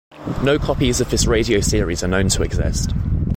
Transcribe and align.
No 0.41 0.57
copies 0.57 0.99
of 0.99 1.11
this 1.11 1.27
radio 1.27 1.59
series 1.59 2.03
are 2.03 2.07
known 2.07 2.27
to 2.29 2.41
exist. 2.41 2.91